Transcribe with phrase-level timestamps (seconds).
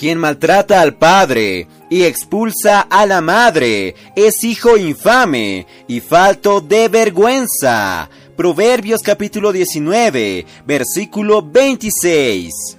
[0.00, 6.88] Quien maltrata al padre y expulsa a la madre es hijo infame y falto de
[6.88, 8.08] vergüenza.
[8.34, 12.78] Proverbios capítulo 19, versículo 26.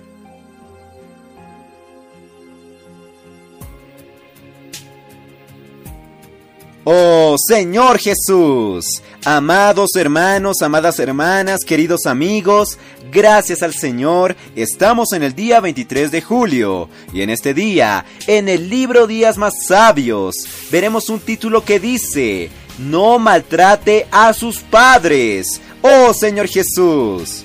[6.85, 12.77] Oh Señor Jesús, amados hermanos, amadas hermanas, queridos amigos,
[13.11, 18.49] gracias al Señor, estamos en el día 23 de julio y en este día, en
[18.49, 20.35] el libro Días más Sabios,
[20.71, 22.49] veremos un título que dice,
[22.79, 27.43] no maltrate a sus padres, oh Señor Jesús.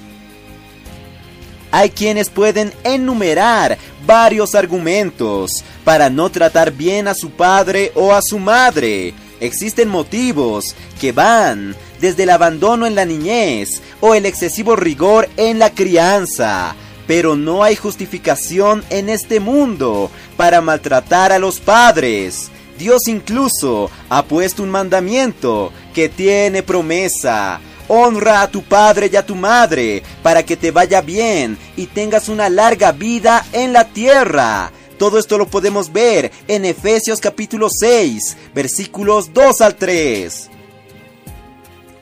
[1.73, 8.23] Hay quienes pueden enumerar varios argumentos para no tratar bien a su padre o a
[8.23, 14.77] su madre, Existen motivos que van desde el abandono en la niñez o el excesivo
[14.77, 16.75] rigor en la crianza,
[17.07, 22.51] pero no hay justificación en este mundo para maltratar a los padres.
[22.79, 27.61] Dios incluso ha puesto un mandamiento que tiene promesa.
[27.89, 32.29] Honra a tu padre y a tu madre para que te vaya bien y tengas
[32.29, 34.73] una larga vida en la tierra.
[34.99, 40.51] Todo esto lo podemos ver en Efesios capítulo 6, versículos 2 al 3.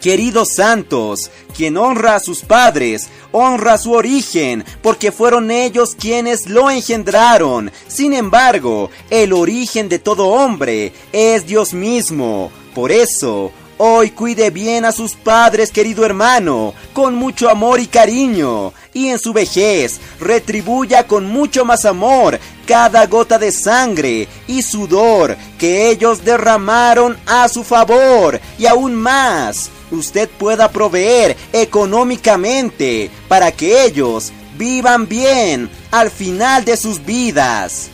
[0.00, 6.70] Queridos santos, quien honra a sus padres, honra su origen, porque fueron ellos quienes lo
[6.70, 7.72] engendraron.
[7.88, 12.52] Sin embargo, el origen de todo hombre es Dios mismo.
[12.74, 18.72] Por eso, Hoy cuide bien a sus padres, querido hermano, con mucho amor y cariño,
[18.92, 25.36] y en su vejez retribuya con mucho más amor cada gota de sangre y sudor
[25.58, 33.84] que ellos derramaron a su favor, y aún más, usted pueda proveer económicamente para que
[33.84, 37.90] ellos vivan bien al final de sus vidas.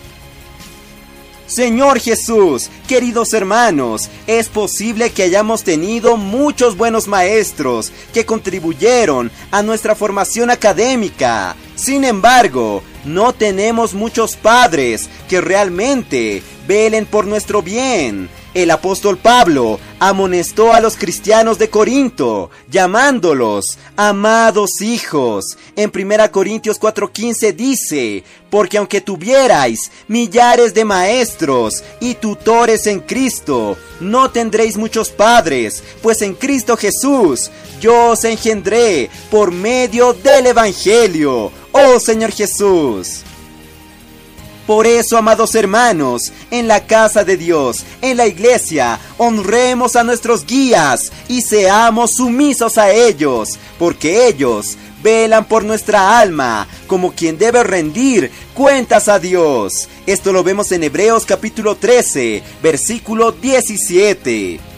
[1.50, 9.60] Señor Jesús, queridos hermanos, es posible que hayamos tenido muchos buenos maestros que contribuyeron a
[9.60, 11.56] nuestra formación académica.
[11.75, 18.28] Sin embargo, no tenemos muchos padres que realmente velen por nuestro bien.
[18.53, 25.56] El apóstol Pablo amonestó a los cristianos de Corinto, llamándolos amados hijos.
[25.77, 33.77] En 1 Corintios 4:15 dice, porque aunque tuvierais millares de maestros y tutores en Cristo,
[34.00, 41.53] no tendréis muchos padres, pues en Cristo Jesús yo os engendré por medio del Evangelio.
[41.71, 43.22] Oh Señor Jesús.
[44.66, 50.47] Por eso, amados hermanos, en la casa de Dios, en la iglesia, honremos a nuestros
[50.47, 57.65] guías y seamos sumisos a ellos, porque ellos velan por nuestra alma, como quien debe
[57.65, 59.88] rendir cuentas a Dios.
[60.06, 64.69] Esto lo vemos en Hebreos capítulo 13, versículo 17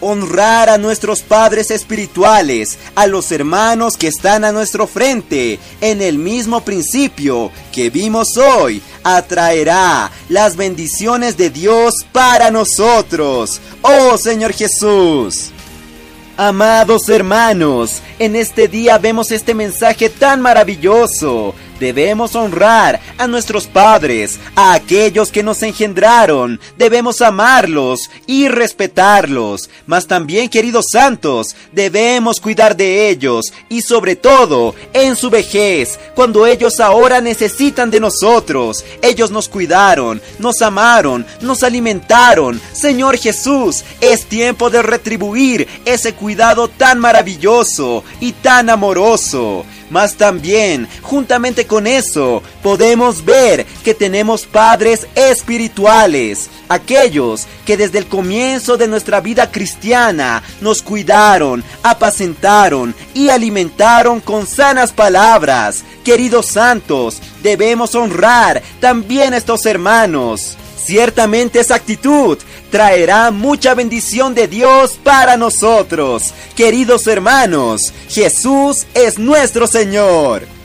[0.00, 6.18] honrar a nuestros padres espirituales, a los hermanos que están a nuestro frente, en el
[6.18, 13.60] mismo principio que vimos hoy, atraerá las bendiciones de Dios para nosotros.
[13.82, 15.50] Oh Señor Jesús.
[16.36, 24.38] Amados hermanos, en este día vemos este mensaje tan maravilloso Debemos honrar a nuestros padres,
[24.54, 26.60] a aquellos que nos engendraron.
[26.76, 29.70] Debemos amarlos y respetarlos.
[29.86, 36.46] Mas también, queridos santos, debemos cuidar de ellos y sobre todo en su vejez, cuando
[36.46, 38.84] ellos ahora necesitan de nosotros.
[39.00, 42.60] Ellos nos cuidaron, nos amaron, nos alimentaron.
[42.74, 49.64] Señor Jesús, es tiempo de retribuir ese cuidado tan maravilloso y tan amoroso.
[49.90, 58.06] Mas también, juntamente con eso, podemos ver que tenemos padres espirituales, aquellos que desde el
[58.06, 65.82] comienzo de nuestra vida cristiana nos cuidaron, apacentaron y alimentaron con sanas palabras.
[66.04, 70.56] Queridos santos, debemos honrar también a estos hermanos.
[70.82, 72.38] Ciertamente esa actitud
[72.70, 76.32] traerá mucha bendición de Dios para nosotros.
[76.56, 80.59] Queridos hermanos, Jesús es nuestro Señor.